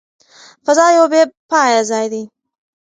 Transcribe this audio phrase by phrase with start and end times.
[0.65, 2.23] فضا یو بې پایه ځای دی.